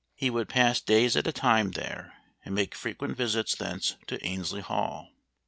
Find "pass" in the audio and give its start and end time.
0.49-0.81